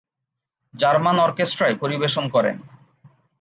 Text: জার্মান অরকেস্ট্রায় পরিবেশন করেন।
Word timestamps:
জার্মান 0.73 1.17
অরকেস্ট্রায় 1.19 1.75
পরিবেশন 1.75 2.25
করেন। 2.29 2.57